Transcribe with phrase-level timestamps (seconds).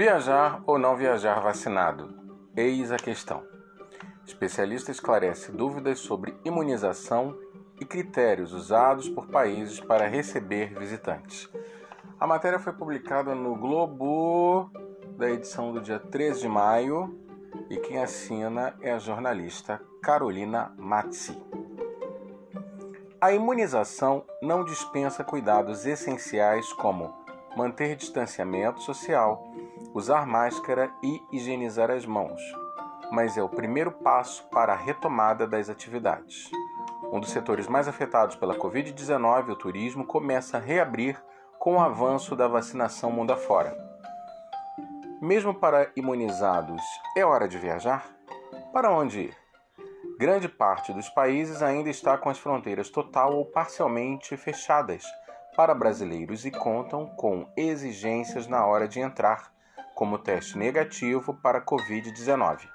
[0.00, 2.08] Viajar ou não viajar vacinado?
[2.56, 3.42] Eis a questão.
[4.24, 7.36] Especialista esclarece dúvidas sobre imunização
[7.78, 11.50] e critérios usados por países para receber visitantes.
[12.18, 14.70] A matéria foi publicada no Globo
[15.18, 17.14] da edição do dia 13 de maio
[17.68, 21.38] e quem assina é a jornalista Carolina Matzi.
[23.20, 27.12] A imunização não dispensa cuidados essenciais como
[27.54, 29.50] manter distanciamento social,
[29.94, 32.40] usar máscara e higienizar as mãos,
[33.10, 36.50] mas é o primeiro passo para a retomada das atividades.
[37.12, 41.20] Um dos setores mais afetados pela Covid-19, o turismo, começa a reabrir
[41.58, 43.76] com o avanço da vacinação mundo afora.
[45.20, 46.82] Mesmo para imunizados,
[47.16, 48.06] é hora de viajar?
[48.72, 49.36] Para onde ir?
[50.18, 55.04] Grande parte dos países ainda está com as fronteiras total ou parcialmente fechadas
[55.56, 59.52] para brasileiros e contam com exigências na hora de entrar,
[60.00, 62.66] como teste negativo para Covid-19.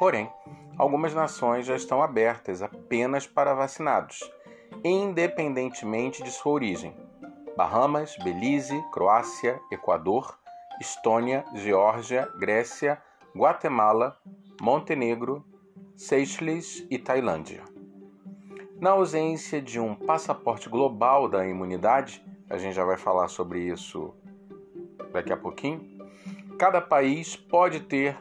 [0.00, 0.28] Porém,
[0.76, 4.28] algumas nações já estão abertas apenas para vacinados,
[4.82, 6.92] independentemente de sua origem.
[7.56, 10.36] Bahamas, Belize, Croácia, Equador,
[10.80, 13.00] Estônia, Geórgia, Grécia,
[13.32, 14.18] Guatemala,
[14.60, 15.44] Montenegro,
[15.96, 17.62] Seychelles e Tailândia.
[18.80, 24.12] Na ausência de um passaporte global da imunidade, a gente já vai falar sobre isso
[25.12, 25.97] daqui a pouquinho,
[26.58, 28.16] cada país pode ter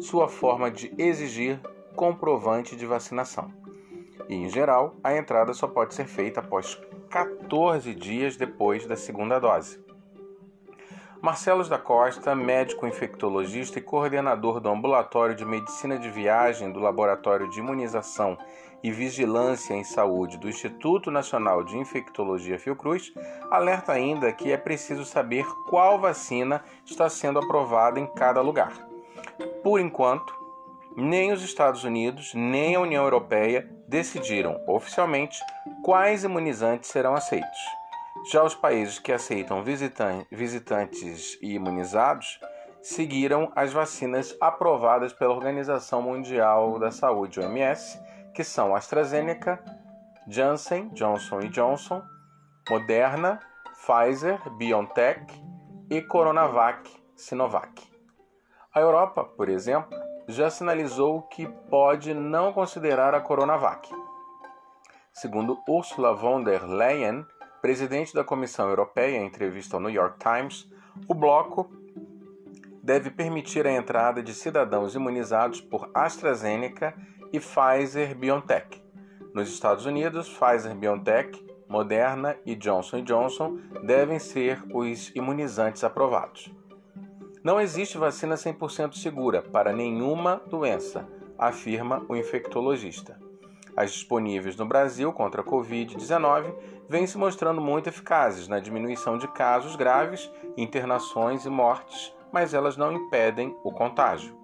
[0.00, 1.58] sua forma de exigir
[1.96, 3.52] comprovante de vacinação.
[4.28, 6.80] E, em geral, a entrada só pode ser feita após
[7.10, 9.83] 14 dias depois da segunda dose.
[11.24, 17.48] Marcelos da Costa, médico infectologista e coordenador do Ambulatório de Medicina de Viagem do Laboratório
[17.48, 18.36] de Imunização
[18.82, 23.10] e Vigilância em Saúde do Instituto Nacional de Infectologia Fiocruz,
[23.50, 28.74] alerta ainda que é preciso saber qual vacina está sendo aprovada em cada lugar.
[29.62, 30.30] Por enquanto,
[30.94, 35.38] nem os Estados Unidos nem a União Europeia decidiram oficialmente
[35.82, 37.83] quais imunizantes serão aceitos.
[38.30, 42.40] Já os países que aceitam visitantes e imunizados
[42.80, 48.00] seguiram as vacinas aprovadas pela Organização Mundial da Saúde, OMS,
[48.34, 49.62] que são AstraZeneca,
[50.26, 52.02] Janssen, Johnson Johnson,
[52.70, 53.40] Moderna,
[53.72, 55.22] Pfizer, BioNTech
[55.90, 57.82] e Coronavac, Sinovac.
[58.74, 59.96] A Europa, por exemplo,
[60.26, 63.88] já sinalizou que pode não considerar a Coronavac.
[65.12, 67.26] Segundo Ursula von der Leyen,
[67.64, 70.70] presidente da Comissão Europeia, em entrevista ao New York Times,
[71.08, 71.72] o bloco
[72.82, 76.94] deve permitir a entrada de cidadãos imunizados por AstraZeneca
[77.32, 78.84] e Pfizer BioNTech.
[79.32, 86.54] Nos Estados Unidos, Pfizer BioNTech, Moderna e Johnson Johnson devem ser os imunizantes aprovados.
[87.42, 91.08] Não existe vacina 100% segura para nenhuma doença,
[91.38, 93.18] afirma o infectologista.
[93.76, 96.54] As disponíveis no Brasil contra a Covid-19
[96.88, 102.76] vêm se mostrando muito eficazes na diminuição de casos graves, internações e mortes, mas elas
[102.76, 104.36] não impedem o contágio.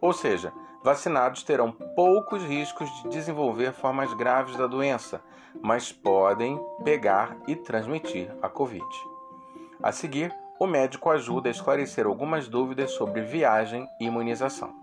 [0.00, 0.52] Ou seja,
[0.84, 5.22] Vacinados terão poucos riscos de desenvolver formas graves da doença,
[5.62, 8.84] mas podem pegar e transmitir a Covid.
[9.82, 10.30] A seguir,
[10.60, 14.74] o médico ajuda a esclarecer algumas dúvidas sobre viagem e imunização.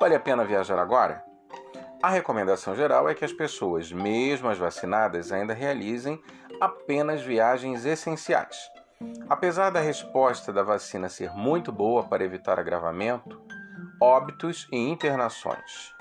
[0.00, 1.24] Vale a pena viajar agora?
[2.04, 6.22] A recomendação geral é que as pessoas, mesmo as vacinadas, ainda realizem
[6.60, 8.58] apenas viagens essenciais.
[9.26, 13.40] Apesar da resposta da vacina ser muito boa para evitar agravamento,
[13.98, 15.94] óbitos e internações.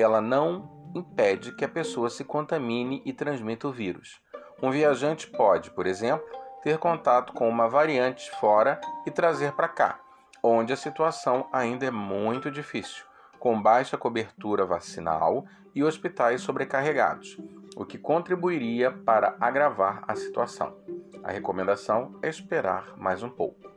[0.00, 4.18] Ela não impede que a pessoa se contamine e transmita o vírus.
[4.62, 6.26] Um viajante pode, por exemplo,
[6.62, 10.00] ter contato com uma variante fora e trazer para cá,
[10.42, 13.04] onde a situação ainda é muito difícil,
[13.42, 15.44] com baixa cobertura vacinal
[15.74, 17.36] e hospitais sobrecarregados,
[17.74, 20.76] o que contribuiria para agravar a situação.
[21.24, 23.68] A recomendação é esperar mais um pouco.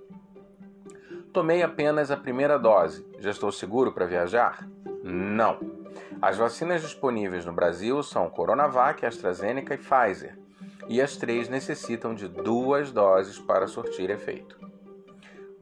[1.33, 3.09] Tomei apenas a primeira dose.
[3.17, 4.69] Já estou seguro para viajar?
[5.03, 5.57] Não.
[6.21, 10.37] As vacinas disponíveis no Brasil são Coronavac, AstraZeneca e Pfizer,
[10.87, 14.74] e as três necessitam de duas doses para surtir efeito.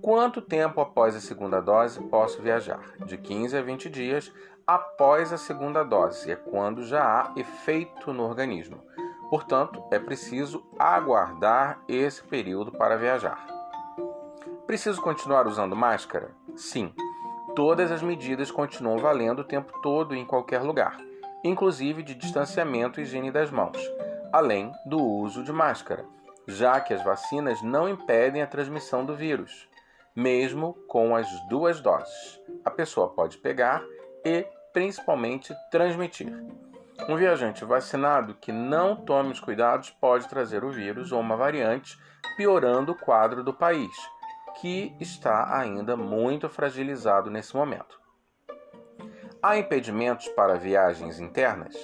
[0.04, 2.82] Quanto tempo após a segunda dose posso viajar?
[3.06, 4.34] De 15 a 20 dias
[4.68, 8.84] após a segunda dose, é quando já há efeito no organismo.
[9.30, 13.48] Portanto, é preciso aguardar esse período para viajar.
[14.68, 16.32] Preciso continuar usando máscara?
[16.54, 16.94] Sim.
[17.56, 20.98] Todas as medidas continuam valendo o tempo todo em qualquer lugar,
[21.46, 23.78] inclusive de distanciamento e higiene das mãos,
[24.34, 26.06] além do uso de máscara,
[26.46, 29.72] já que as vacinas não impedem a transmissão do vírus.
[30.16, 32.40] Mesmo com as duas doses.
[32.64, 33.84] A pessoa pode pegar
[34.24, 36.34] e, principalmente, transmitir.
[37.10, 42.00] Um viajante vacinado que não tome os cuidados pode trazer o vírus ou uma variante,
[42.38, 43.92] piorando o quadro do país,
[44.62, 48.00] que está ainda muito fragilizado nesse momento.
[49.42, 51.76] Há impedimentos para viagens internas?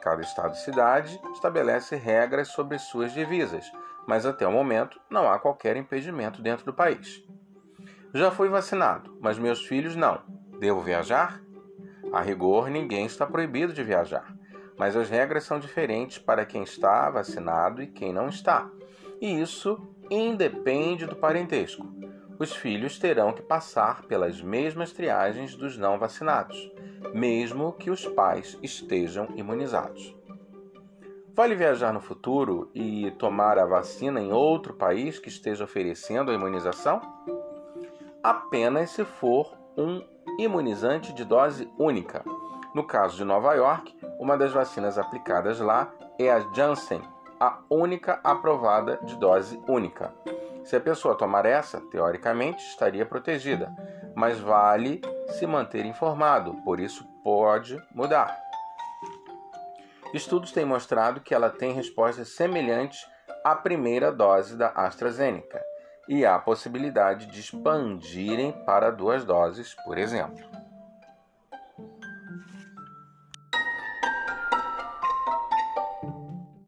[0.00, 3.64] Cada estado e cidade estabelece regras sobre suas divisas,
[4.06, 7.24] mas até o momento não há qualquer impedimento dentro do país.
[8.14, 10.22] Já fui vacinado, mas meus filhos não.
[10.58, 11.42] Devo viajar?
[12.10, 14.34] A rigor, ninguém está proibido de viajar,
[14.78, 18.70] mas as regras são diferentes para quem está vacinado e quem não está.
[19.20, 19.78] E isso
[20.10, 21.86] independe do parentesco.
[22.38, 26.72] Os filhos terão que passar pelas mesmas triagens dos não vacinados,
[27.12, 30.16] mesmo que os pais estejam imunizados.
[31.34, 36.34] Vale viajar no futuro e tomar a vacina em outro país que esteja oferecendo a
[36.34, 37.00] imunização?
[38.22, 40.04] Apenas se for um
[40.38, 42.24] imunizante de dose única.
[42.74, 47.00] No caso de Nova York, uma das vacinas aplicadas lá é a Janssen,
[47.38, 50.12] a única aprovada de dose única.
[50.64, 53.72] Se a pessoa tomar essa, teoricamente estaria protegida,
[54.16, 58.36] mas vale se manter informado, por isso pode mudar.
[60.12, 63.06] Estudos têm mostrado que ela tem respostas semelhantes
[63.44, 65.62] à primeira dose da AstraZeneca
[66.08, 70.44] e há possibilidade de expandirem para duas doses, por exemplo.